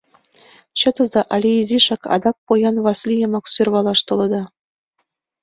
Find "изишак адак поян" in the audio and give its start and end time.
1.59-2.75